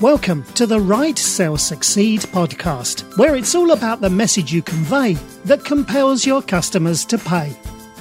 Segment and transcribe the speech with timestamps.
[0.00, 5.12] Welcome to the Write Sell Succeed podcast, where it's all about the message you convey
[5.44, 7.54] that compels your customers to pay.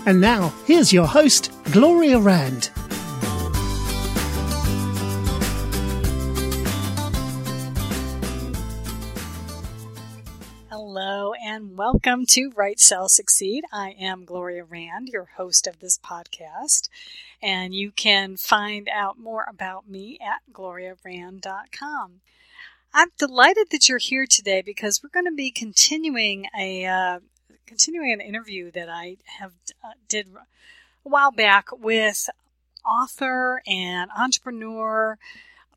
[0.05, 2.70] And now, here's your host, Gloria Rand.
[11.60, 13.66] And welcome to Write Sell Succeed.
[13.70, 16.88] I am Gloria Rand, your host of this podcast
[17.42, 22.21] and you can find out more about me at gloriarand.com.
[22.93, 27.19] I'm delighted that you're here today because we're going to be continuing a uh,
[27.68, 29.52] continuing an interview that I have
[29.83, 32.30] uh, did a while back with
[32.86, 35.17] author and entrepreneur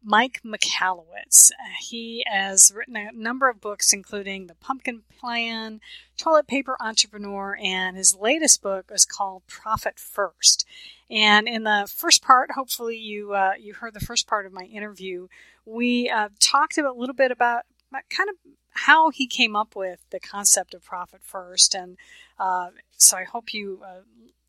[0.05, 1.51] Mike Michalowicz.
[1.80, 5.80] He has written a number of books, including The Pumpkin Plan,
[6.16, 10.66] Toilet Paper Entrepreneur, and his latest book is called Profit First.
[11.11, 14.65] And in the first part, hopefully you uh, you heard the first part of my
[14.65, 15.28] interview.
[15.65, 18.37] We uh, talked a little bit about, about kind of
[18.70, 21.97] how he came up with the concept of profit first, and
[22.39, 24.00] uh, so I hope you uh,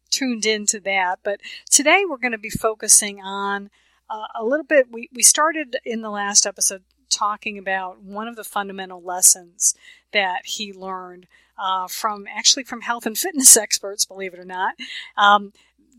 [0.10, 1.20] tuned into that.
[1.24, 3.70] But today we're going to be focusing on
[4.10, 8.36] uh, a little bit, we, we started in the last episode talking about one of
[8.36, 9.76] the fundamental lessons
[10.12, 14.76] that he learned uh, from actually from health and fitness experts, believe it or not,
[15.18, 15.54] um,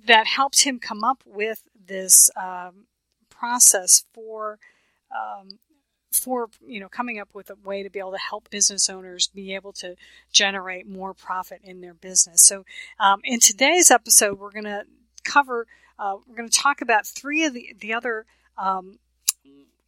[0.06, 2.86] that helped him come up with this um,
[3.30, 4.58] process for
[5.14, 5.58] um,
[6.12, 9.28] for you know coming up with a way to be able to help business owners
[9.28, 9.96] be able to
[10.32, 12.42] generate more profit in their business.
[12.44, 12.64] So
[12.98, 14.84] um, in today's episode, we're going to
[15.24, 15.66] cover
[15.98, 18.26] uh, we're going to talk about three of the, the other
[18.58, 18.98] um,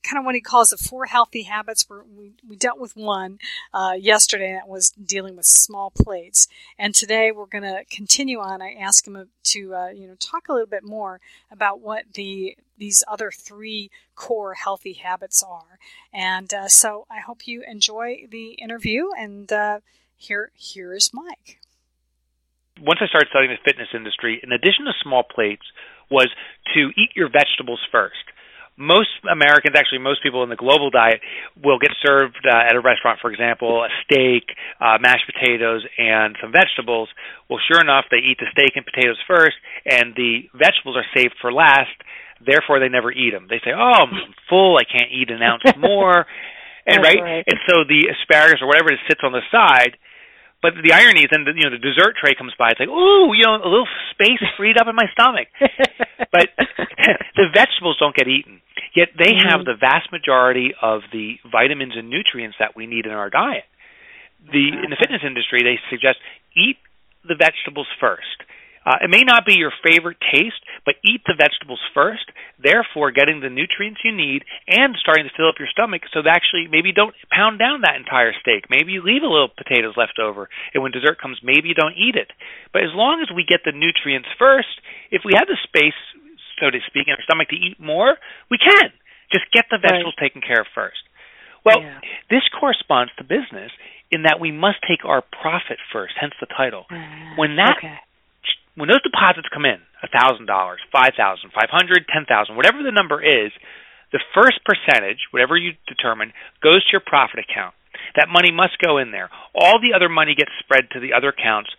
[0.06, 1.86] kind of what he calls the four healthy habits.
[1.90, 3.38] We we dealt with one
[3.74, 6.48] uh, yesterday, and that was dealing with small plates.
[6.78, 8.62] And today we're going to continue on.
[8.62, 12.56] I asked him to uh, you know talk a little bit more about what the
[12.78, 15.78] these other three core healthy habits are.
[16.12, 19.08] And uh, so I hope you enjoy the interview.
[19.18, 19.80] And uh,
[20.16, 21.58] here here is Mike.
[22.80, 25.64] Once I started studying the fitness industry, in addition to small plates,
[26.10, 26.28] was
[26.74, 28.22] to eat your vegetables first.
[28.76, 31.24] Most Americans, actually most people in the global diet,
[31.56, 36.36] will get served uh, at a restaurant, for example, a steak, uh, mashed potatoes, and
[36.44, 37.08] some vegetables.
[37.48, 39.56] Well, sure enough, they eat the steak and potatoes first,
[39.88, 41.96] and the vegetables are saved for last.
[42.44, 43.48] Therefore, they never eat them.
[43.48, 44.12] They say, "Oh, I'm
[44.44, 44.76] full.
[44.76, 46.28] I can't eat an ounce more."
[46.84, 47.16] And right?
[47.16, 49.96] right, and so the asparagus or whatever it sits on the side
[50.62, 52.72] but the irony is, then the, you know the dessert tray comes by.
[52.72, 55.48] It's like, ooh, you know, a little space freed up in my stomach.
[56.32, 56.48] but
[57.36, 58.60] the vegetables don't get eaten.
[58.96, 59.48] Yet they mm-hmm.
[59.48, 63.68] have the vast majority of the vitamins and nutrients that we need in our diet.
[64.48, 66.18] The in the fitness industry, they suggest
[66.56, 66.80] eat
[67.26, 68.46] the vegetables first.
[68.86, 72.30] Uh, it may not be your favorite taste, but eat the vegetables first,
[72.62, 76.30] therefore getting the nutrients you need and starting to fill up your stomach so that
[76.30, 78.70] actually maybe don't pound down that entire steak.
[78.70, 81.98] Maybe you leave a little potatoes left over, and when dessert comes, maybe you don't
[81.98, 82.30] eat it.
[82.70, 84.70] But as long as we get the nutrients first,
[85.10, 85.98] if we have the space,
[86.62, 88.14] so to speak, in our stomach to eat more,
[88.54, 88.94] we can.
[89.34, 90.30] Just get the vegetables right.
[90.30, 91.02] taken care of first.
[91.66, 91.98] Well, yeah.
[92.30, 93.74] this corresponds to business
[94.14, 96.86] in that we must take our profit first, hence the title.
[96.86, 98.06] Uh, when that okay
[98.76, 102.84] when those deposits come in, a thousand dollars, five thousand, five hundred, ten thousand, whatever
[102.84, 103.50] the number is,
[104.12, 106.32] the first percentage, whatever you determine,
[106.62, 107.74] goes to your profit account.
[108.14, 109.32] That money must go in there.
[109.56, 111.72] All the other money gets spread to the other accounts.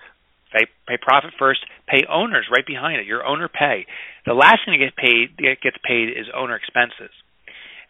[0.51, 1.61] Pay, pay profit first.
[1.87, 3.05] Pay owners right behind it.
[3.05, 3.85] Your owner pay.
[4.25, 7.13] The last thing that gets paid gets paid is owner expenses.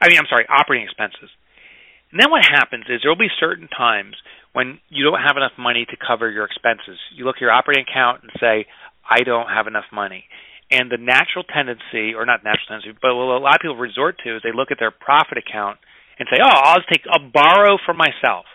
[0.01, 1.31] I mean, I'm sorry, operating expenses.
[2.11, 4.15] And then what happens is there will be certain times
[4.53, 6.97] when you don't have enough money to cover your expenses.
[7.13, 8.65] You look at your operating account and say,
[9.09, 10.25] I don't have enough money.
[10.69, 14.19] And the natural tendency, or not natural tendency, but what a lot of people resort
[14.27, 15.79] to is they look at their profit account
[16.19, 18.45] and say, "Oh, I'll just take, I'll borrow from myself,"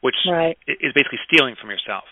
[0.00, 0.58] which right.
[0.66, 2.02] is basically stealing from yourself.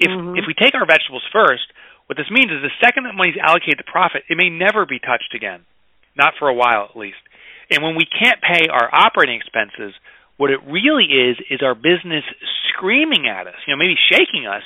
[0.00, 0.40] If mm-hmm.
[0.40, 1.68] if we take our vegetables first,
[2.08, 4.86] what this means is the second that money is allocated to profit, it may never
[4.88, 5.68] be touched again,
[6.16, 7.20] not for a while at least.
[7.68, 9.92] And when we can't pay our operating expenses,
[10.40, 12.24] what it really is is our business
[12.72, 14.64] screaming at us, you know, maybe shaking us,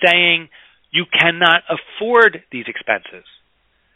[0.00, 0.48] saying,
[0.90, 3.24] you cannot afford these expenses.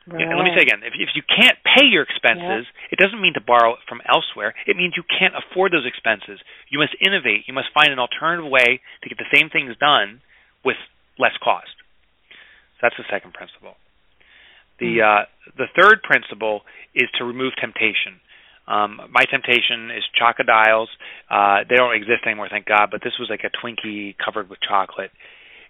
[0.02, 0.26] Right.
[0.26, 2.90] let me say again, if, if you can't pay your expenses, yep.
[2.90, 4.52] it doesn't mean to borrow it from elsewhere.
[4.66, 6.42] It means you can't afford those expenses.
[6.70, 7.46] You must innovate.
[7.46, 10.20] You must find an alternative way to get the same things done
[10.64, 10.74] with
[11.22, 11.70] less cost.
[12.76, 13.78] So that's the second principle.
[14.82, 15.06] The mm.
[15.06, 15.24] uh,
[15.54, 16.62] the third principle
[16.94, 18.18] is to remove temptation.
[18.66, 20.90] Um, my temptation is chocodiles.
[21.30, 22.88] Uh, they don't exist anymore, thank God.
[22.90, 25.10] But this was like a Twinkie covered with chocolate,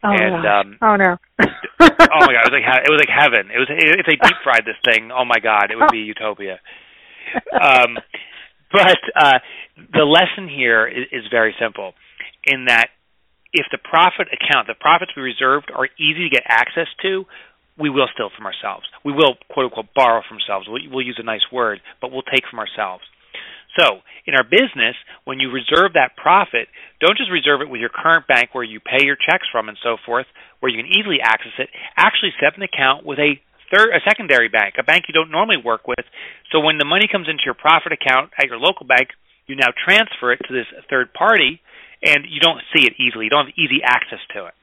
[0.05, 1.17] Oh, and um, oh no!
[1.39, 3.51] oh my god, it was like it was like heaven.
[3.55, 5.11] It was if they deep fried this thing.
[5.13, 6.59] Oh my god, it would be utopia.
[7.53, 7.99] Um,
[8.73, 9.39] but uh,
[9.93, 11.95] the lesson here is, is very simple
[12.45, 12.89] in that
[13.53, 17.25] if the profit account, the profits we reserved are easy to get access to,
[17.79, 18.85] we will steal from ourselves.
[19.05, 20.67] We will, quote unquote, borrow from ourselves.
[20.69, 23.05] We'll, we'll use a nice word, but we'll take from ourselves.
[23.79, 26.69] So, in our business, when you reserve that profit,
[27.01, 29.79] don't just reserve it with your current bank where you pay your checks from and
[29.83, 30.27] so forth,
[30.61, 31.69] where you can easily access it.
[31.97, 33.41] Actually, set an account with a
[33.73, 36.05] third, a secondary bank, a bank you don't normally work with.
[36.53, 39.09] So when the money comes into your profit account at your local bank,
[39.47, 41.61] you now transfer it to this third party,
[42.05, 43.25] and you don't see it easily.
[43.27, 44.55] You don't have easy access to it.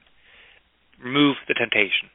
[1.02, 2.08] Remove the temptation.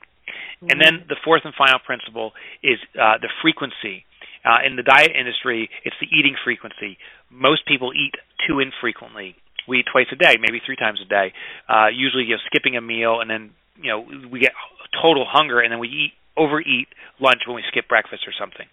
[0.63, 0.71] Mm-hmm.
[0.71, 2.31] And then the fourth and final principle
[2.63, 4.05] is uh, the frequency.
[4.45, 6.97] Uh, in the diet industry, it's the eating frequency.
[7.31, 8.13] Most people eat
[8.47, 9.35] too infrequently.
[9.67, 11.33] We eat twice a day, maybe three times a day.
[11.67, 13.51] Uh, usually, you know, skipping a meal, and then
[13.81, 14.53] you know we get
[15.01, 16.87] total hunger, and then we eat overeat
[17.19, 18.67] lunch when we skip breakfast or something.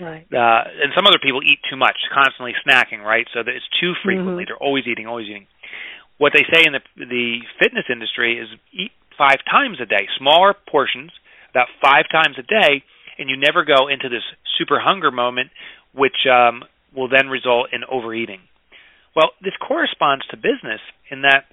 [0.00, 0.26] Right.
[0.32, 3.26] Uh, and some other people eat too much, constantly snacking, right?
[3.34, 4.44] So that it's too frequently.
[4.44, 4.54] Mm-hmm.
[4.54, 5.46] They're always eating, always eating.
[6.18, 10.54] What they say in the the fitness industry is eat five times a day, smaller
[10.54, 11.10] portions,
[11.50, 12.84] about five times a day,
[13.18, 14.24] and you never go into this
[14.58, 15.50] super hunger moment,
[15.94, 16.62] which um,
[16.94, 18.40] will then result in overeating.
[19.14, 20.80] Well, this corresponds to business
[21.10, 21.44] in that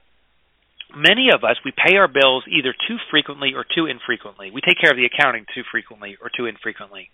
[0.96, 4.50] many of us we pay our bills either too frequently or too infrequently.
[4.52, 7.10] We take care of the accounting too frequently or too infrequently.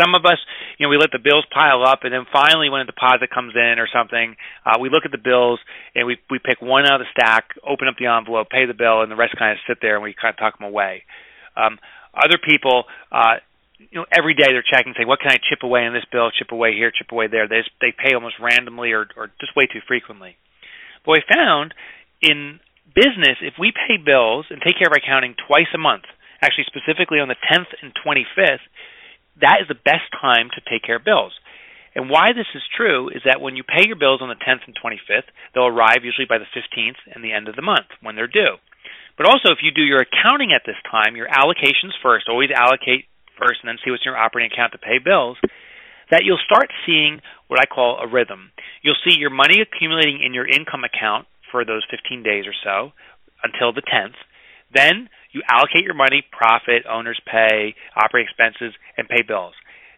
[0.00, 0.38] Some of us,
[0.78, 3.54] you know, we let the bills pile up, and then finally, when a deposit comes
[3.56, 5.58] in or something, uh, we look at the bills
[5.94, 8.74] and we we pick one out of the stack, open up the envelope, pay the
[8.74, 11.02] bill, and the rest kind of sit there and we kind of tuck them away.
[11.56, 11.78] Um,
[12.14, 13.42] other people, uh,
[13.80, 16.30] you know, every day they're checking, saying, "What can I chip away in this bill?
[16.30, 19.56] Chip away here, chip away there." They just, they pay almost randomly or or just
[19.56, 20.36] way too frequently.
[21.04, 21.74] But we found
[22.20, 22.60] in
[22.94, 26.04] business, if we pay bills and take care of accounting twice a month,
[26.42, 28.64] actually specifically on the 10th and 25th,
[29.40, 31.32] that is the best time to take care of bills.
[31.94, 34.62] And why this is true is that when you pay your bills on the 10th
[34.66, 38.14] and 25th, they'll arrive usually by the 15th and the end of the month when
[38.14, 38.62] they're due.
[39.18, 43.09] But also, if you do your accounting at this time, your allocations first, always allocate
[43.40, 45.40] first and then see what's in your operating account to pay bills,
[46.10, 48.52] that you'll start seeing what I call a rhythm.
[48.82, 52.92] You'll see your money accumulating in your income account for those 15 days or so
[53.42, 54.18] until the 10th.
[54.74, 59.54] Then you allocate your money, profit, owner's pay, operating expenses, and pay bills.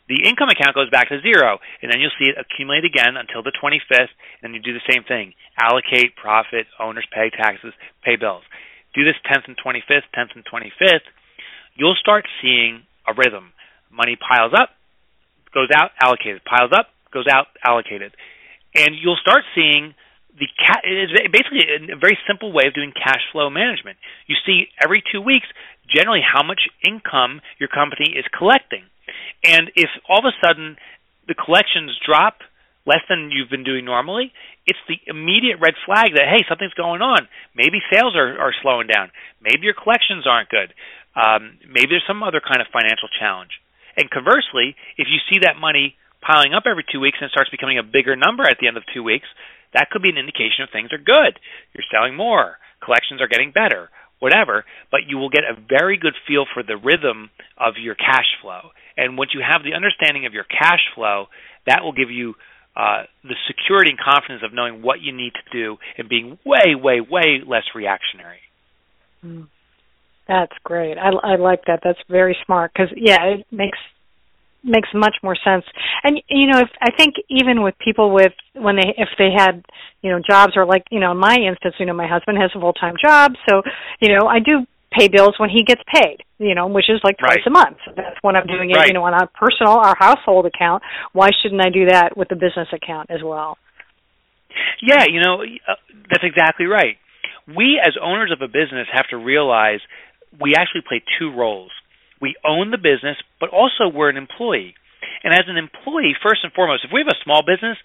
[0.09, 3.43] The income account goes back to zero, and then you'll see it accumulate again until
[3.43, 5.33] the 25th, and then you do the same thing.
[5.57, 7.73] Allocate, profit, owner's pay, taxes,
[8.05, 8.43] pay bills.
[8.95, 11.09] Do this 10th and 25th, 10th and 25th.
[11.77, 13.53] You'll start seeing a rhythm.
[13.91, 14.71] Money piles up,
[15.53, 16.43] goes out, allocated.
[16.45, 18.13] Piles up, goes out, allocated.
[18.75, 19.95] And you'll start seeing
[20.39, 23.99] the ca- it's basically a very simple way of doing cash flow management.
[24.27, 25.47] You see every two weeks
[25.93, 28.85] generally how much income your company is collecting,
[29.45, 30.77] and if all of a sudden
[31.29, 32.41] the collections drop
[32.87, 34.33] less than you've been doing normally,
[34.67, 37.29] it's the immediate red flag that hey something's going on.
[37.55, 39.11] Maybe sales are, are slowing down.
[39.43, 40.73] Maybe your collections aren't good.
[41.15, 43.53] Um, maybe there's some other kind of financial challenge.
[43.97, 47.51] And conversely, if you see that money piling up every two weeks and it starts
[47.51, 49.27] becoming a bigger number at the end of two weeks,
[49.75, 51.37] that could be an indication of things are good.
[51.75, 56.15] You're selling more, collections are getting better, whatever, but you will get a very good
[56.29, 58.71] feel for the rhythm of your cash flow.
[58.97, 61.27] And once you have the understanding of your cash flow,
[61.67, 62.35] that will give you
[62.77, 66.75] uh, the security and confidence of knowing what you need to do and being way,
[66.75, 68.41] way, way less reactionary.
[69.25, 69.49] Mm.
[70.29, 70.97] That's great.
[70.99, 71.81] I, I like that.
[71.83, 73.79] That's very smart because yeah, it makes
[74.65, 75.65] makes much more sense.
[76.05, 79.65] And you know, if I think even with people with when they if they had
[80.03, 82.51] you know jobs or like you know in my instance, you know, my husband has
[82.55, 83.63] a full time job, so
[84.01, 87.17] you know I do pay bills when he gets paid, you know, which is like
[87.19, 87.47] twice right.
[87.47, 87.79] a month.
[87.85, 88.89] So that's when I'm doing it, right.
[88.89, 90.83] you know, on our personal, our household account.
[91.13, 93.57] Why shouldn't I do that with the business account as well?
[94.83, 95.75] Yeah, you know, uh,
[96.11, 96.97] that's exactly right.
[97.49, 99.81] We as owners of a business have to realize
[100.41, 101.71] we actually play two roles.
[102.21, 104.75] We own the business, but also we're an employee.
[105.25, 107.77] And as an employee, first and foremost, if we have a small business,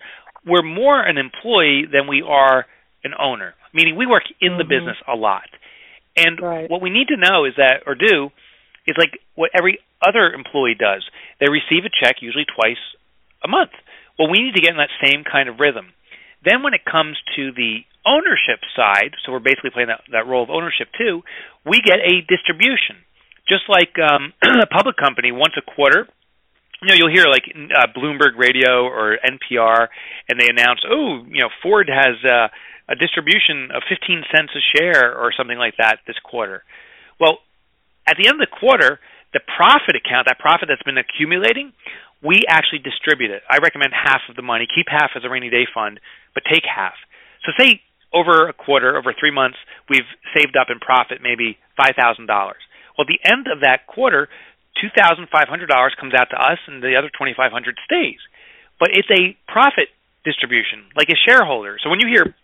[0.46, 2.66] we're more an employee than we are
[3.04, 4.58] an owner, meaning we work in mm-hmm.
[4.58, 5.50] the business a lot.
[6.16, 6.70] And right.
[6.70, 8.30] what we need to know is that, or do,
[8.88, 11.06] is like what every other employee does.
[11.40, 12.82] They receive a check usually twice
[13.44, 13.72] a month.
[14.18, 15.94] Well, we need to get in that same kind of rhythm.
[16.44, 20.44] Then when it comes to the ownership side, so we're basically playing that, that role
[20.44, 21.22] of ownership too,
[21.66, 23.04] we get a distribution
[23.48, 26.08] just like um, a public company once a quarter
[26.82, 29.88] you know you'll hear like uh, Bloomberg Radio or NPR,
[30.30, 32.48] and they announce, oh, you know, Ford has uh,
[32.90, 36.64] a distribution of 15 cents a share or something like that this quarter.
[37.20, 37.40] Well,
[38.08, 39.00] at the end of the quarter,
[39.34, 41.74] the profit account, that profit that's been accumulating,
[42.24, 43.42] we actually distribute it.
[43.50, 46.00] I recommend half of the money, keep half as a rainy day fund,
[46.34, 46.94] but take half.
[47.46, 47.82] So say
[48.14, 49.58] over a quarter, over three months,
[49.90, 52.28] we've saved up in profit maybe $5,000.
[52.28, 54.30] Well, at the end of that quarter,
[54.82, 55.28] $2,500
[56.00, 58.22] comes out to us and the other 2500 stays.
[58.80, 59.90] But it's a profit
[60.24, 61.78] distribution, like a shareholder.
[61.82, 62.36] So when you hear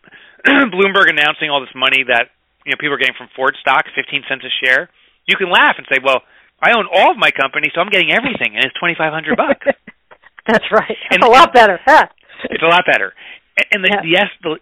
[0.73, 2.33] Bloomberg announcing all this money that
[2.65, 4.89] you know people are getting from Ford stock, 15 cents a share,
[5.27, 6.23] you can laugh and say, "Well,
[6.63, 9.67] I own all of my company, so I'm getting everything, and it's 2500 bucks."
[10.47, 10.97] That's right.
[11.11, 11.79] And, a lot better.
[11.85, 12.07] Huh?
[12.49, 13.13] It's a lot better.
[13.71, 14.57] And the, yes, the,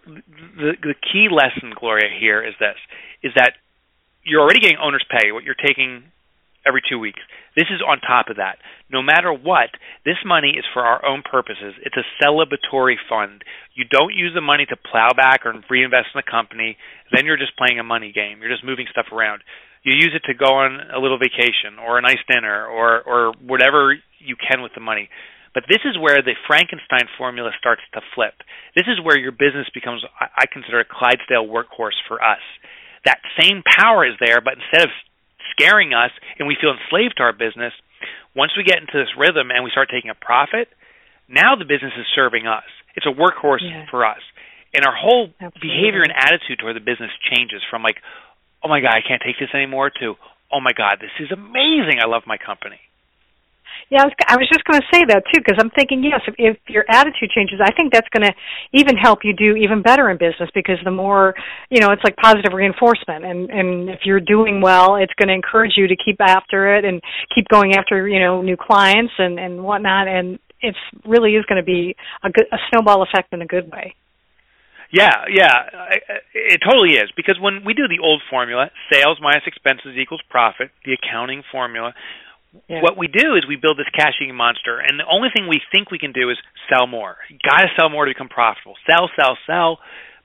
[0.56, 2.76] the the key lesson, Gloria, here is this:
[3.22, 3.54] is that
[4.22, 6.04] you're already getting owner's pay, what you're taking
[6.66, 7.20] every two weeks.
[7.56, 8.56] This is on top of that.
[8.90, 9.70] No matter what,
[10.04, 11.74] this money is for our own purposes.
[11.84, 13.44] It's a celebratory fund.
[13.74, 16.76] You don't use the money to plow back or reinvest in the company.
[17.12, 18.40] Then you're just playing a money game.
[18.40, 19.42] You're just moving stuff around.
[19.82, 23.32] You use it to go on a little vacation or a nice dinner or or
[23.44, 25.08] whatever you can with the money.
[25.54, 28.34] But this is where the Frankenstein formula starts to flip.
[28.74, 32.40] This is where your business becomes, I consider, a Clydesdale workhorse for us.
[33.04, 34.92] That same power is there, but instead of
[35.52, 37.72] scaring us and we feel enslaved to our business,
[38.34, 40.72] once we get into this rhythm and we start taking a profit,
[41.28, 42.64] now the business is serving us.
[42.96, 43.84] It's a workhorse yeah.
[43.90, 44.20] for us.
[44.72, 45.68] And our whole Absolutely.
[45.68, 48.00] behavior and attitude toward the business changes from like,
[48.64, 50.14] oh my God, I can't take this anymore to,
[50.48, 52.00] oh my God, this is amazing.
[52.00, 52.80] I love my company.
[53.92, 56.24] Yeah, I was, I was just going to say that too because I'm thinking yes,
[56.26, 58.32] if, if your attitude changes, I think that's going to
[58.72, 61.34] even help you do even better in business because the more
[61.68, 65.34] you know, it's like positive reinforcement, and and if you're doing well, it's going to
[65.34, 67.02] encourage you to keep after it and
[67.34, 71.60] keep going after you know new clients and and whatnot, and it's really is going
[71.60, 71.94] to be
[72.24, 73.94] a good a snowball effect in a good way.
[74.92, 75.68] Yeah, yeah,
[76.32, 80.70] it totally is because when we do the old formula, sales minus expenses equals profit,
[80.84, 81.94] the accounting formula,
[82.68, 82.82] yeah.
[82.82, 85.90] What we do is we build this cash-eating monster, and the only thing we think
[85.90, 86.36] we can do is
[86.68, 87.16] sell more.
[87.30, 88.76] You got to sell more to become profitable.
[88.84, 89.78] Sell, sell, sell.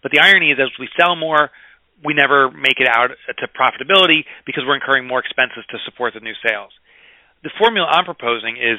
[0.04, 1.52] But the irony is, as we sell more,
[2.04, 6.20] we never make it out to profitability because we're incurring more expenses to support the
[6.20, 6.72] new sales.
[7.44, 8.78] The formula I'm proposing is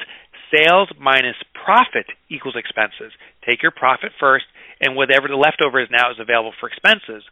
[0.53, 3.11] sales minus profit equals expenses.
[3.47, 4.45] Take your profit first,
[4.79, 7.25] and whatever the leftover is now is available for expenses.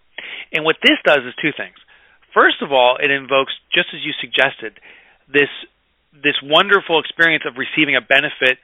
[0.51, 1.77] And what this does is two things.
[2.33, 4.79] First of all, it invokes, just as you suggested,
[5.31, 5.49] this
[6.13, 8.57] this wonderful experience of receiving a benefit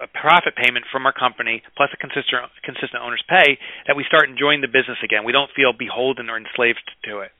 [0.00, 4.28] a profit payment from our company plus a consistent consistent owner's pay that we start
[4.28, 5.22] enjoying the business again.
[5.24, 7.30] We don't feel beholden or enslaved to it.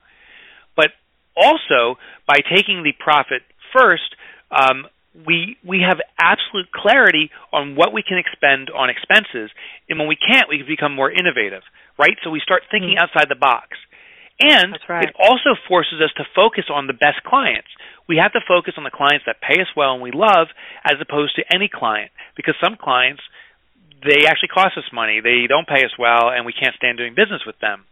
[0.77, 0.93] But
[1.35, 1.97] also
[2.27, 3.41] by taking the profit
[3.73, 4.15] first,
[4.53, 4.85] um,
[5.25, 9.49] we we have absolute clarity on what we can expend on expenses,
[9.89, 11.61] and when we can't, we can become more innovative,
[11.97, 12.17] right?
[12.23, 13.03] So we start thinking mm-hmm.
[13.03, 13.77] outside the box.
[14.39, 15.05] And right.
[15.05, 17.69] it also forces us to focus on the best clients.
[18.07, 20.47] We have to focus on the clients that pay us well and we love
[20.83, 23.21] as opposed to any client because some clients
[24.03, 25.21] they actually cost us money.
[25.23, 27.85] They don't pay us well and we can't stand doing business with them.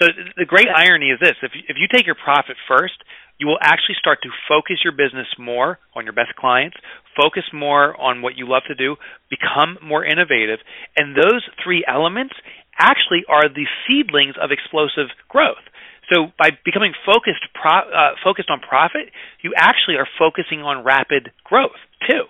[0.00, 2.96] So the great irony is this, if if you take your profit first,
[3.40, 6.76] you will actually start to focus your business more on your best clients,
[7.16, 8.96] focus more on what you love to do,
[9.28, 10.60] become more innovative,
[10.96, 12.34] and those three elements
[12.78, 15.64] actually are the seedlings of explosive growth.
[16.12, 21.30] So by becoming focused pro, uh, focused on profit, you actually are focusing on rapid
[21.44, 22.26] growth too.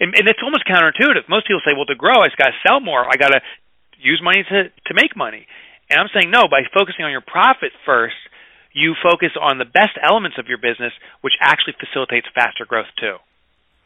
[0.00, 1.28] And, and it's almost counterintuitive.
[1.28, 3.04] Most people say, "Well, to grow, I just got to sell more.
[3.04, 3.40] I got to
[4.00, 5.46] use money to to make money."
[5.90, 6.48] And I'm saying, no.
[6.48, 8.16] By focusing on your profit first,
[8.72, 10.92] you focus on the best elements of your business,
[11.22, 13.16] which actually facilitates faster growth too.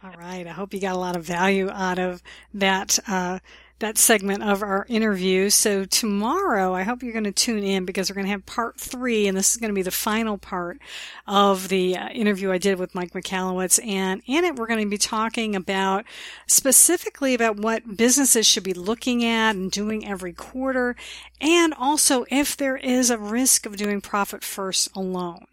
[0.05, 0.47] All right.
[0.47, 2.23] I hope you got a lot of value out of
[2.55, 3.39] that uh,
[3.83, 5.51] that segment of our interview.
[5.51, 8.79] So tomorrow, I hope you're going to tune in because we're going to have part
[8.79, 10.79] three, and this is going to be the final part
[11.27, 13.85] of the uh, interview I did with Mike Michalowicz.
[13.87, 16.05] And in it, we're going to be talking about
[16.47, 20.97] specifically about what businesses should be looking at and doing every quarter,
[21.41, 25.47] and also if there is a risk of doing profit first alone,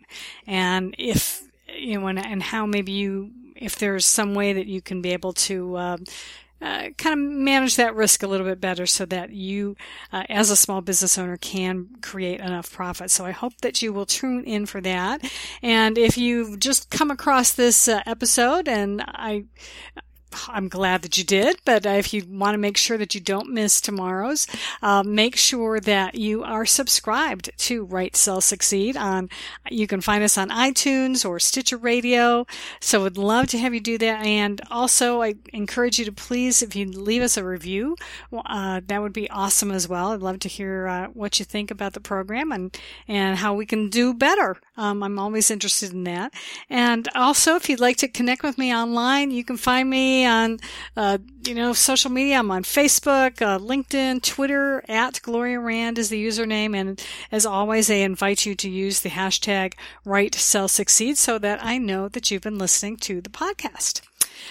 [0.47, 1.43] and if
[1.75, 5.11] you know, and, and how maybe you if there's some way that you can be
[5.11, 5.97] able to uh,
[6.61, 9.75] uh, kind of manage that risk a little bit better so that you,
[10.11, 13.11] uh, as a small business owner, can create enough profit.
[13.11, 15.23] So I hope that you will tune in for that.
[15.61, 19.45] And if you've just come across this uh, episode and I,
[20.47, 23.51] I'm glad that you did, but if you want to make sure that you don't
[23.51, 24.47] miss tomorrow's,
[24.81, 29.29] uh, make sure that you are subscribed to Write Sell Succeed on,
[29.69, 32.45] you can find us on iTunes or Stitcher Radio.
[32.79, 34.25] So would love to have you do that.
[34.25, 37.95] And also I encourage you to please, if you leave us a review,
[38.33, 40.11] uh, that would be awesome as well.
[40.11, 43.65] I'd love to hear uh, what you think about the program and, and how we
[43.65, 44.57] can do better.
[44.77, 46.33] Um, I'm always interested in that.
[46.69, 50.59] And also, if you'd like to connect with me online, you can find me on,
[50.95, 52.39] uh, you know, social media.
[52.39, 56.75] I'm on Facebook, uh, LinkedIn, Twitter, at Gloria Rand is the username.
[56.75, 59.73] And as always, I invite you to use the hashtag
[60.05, 64.01] Write Sell Succeed so that I know that you've been listening to the podcast.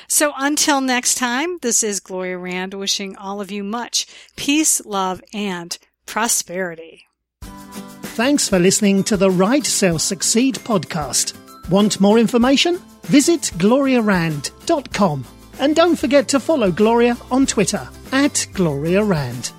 [0.06, 4.06] So until next time, this is Gloria Rand wishing all of you much
[4.36, 7.06] peace, love, and prosperity.
[7.42, 11.34] Thanks for listening to the Write Sell Succeed podcast.
[11.70, 12.78] Want more information?
[13.04, 15.37] Visit gloriarand.com.
[15.58, 19.52] And don't forget to follow Gloria on Twitter at Gloria Rand.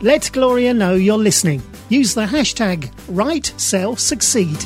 [0.00, 1.62] Let Gloria know you're listening.
[1.88, 4.56] Use the hashtag Write Sell Succeed.